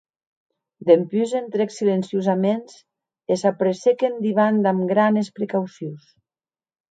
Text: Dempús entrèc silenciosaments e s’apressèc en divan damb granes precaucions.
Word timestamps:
Dempús 0.89 1.33
entrèc 1.39 1.73
silenciosaments 1.75 2.73
e 3.35 3.37
s’apressèc 3.41 3.99
en 4.09 4.13
divan 4.25 4.55
damb 4.69 4.81
granes 4.95 5.27
precaucions. 5.39 6.01